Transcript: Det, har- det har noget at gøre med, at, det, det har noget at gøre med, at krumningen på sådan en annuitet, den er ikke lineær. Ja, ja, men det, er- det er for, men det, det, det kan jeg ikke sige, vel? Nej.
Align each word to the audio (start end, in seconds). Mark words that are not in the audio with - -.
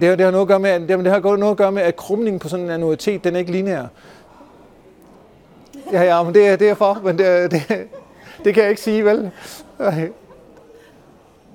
Det, 0.00 0.08
har- 0.08 0.16
det 0.16 0.24
har 0.24 0.30
noget 0.30 0.44
at 0.44 0.48
gøre 0.48 0.60
med, 0.60 0.70
at, 0.70 0.80
det, 0.80 0.88
det 0.98 1.12
har 1.12 1.36
noget 1.36 1.50
at 1.50 1.56
gøre 1.56 1.72
med, 1.72 1.82
at 1.82 1.96
krumningen 1.96 2.38
på 2.38 2.48
sådan 2.48 2.64
en 2.64 2.70
annuitet, 2.70 3.24
den 3.24 3.34
er 3.34 3.38
ikke 3.38 3.52
lineær. 3.52 3.84
Ja, 5.92 6.02
ja, 6.02 6.22
men 6.22 6.34
det, 6.34 6.46
er- 6.48 6.56
det 6.56 6.68
er 6.68 6.74
for, 6.74 7.00
men 7.04 7.18
det, 7.18 7.50
det, 7.50 7.62
det 8.44 8.54
kan 8.54 8.62
jeg 8.62 8.70
ikke 8.70 8.82
sige, 8.82 9.04
vel? 9.04 9.30
Nej. 9.78 10.10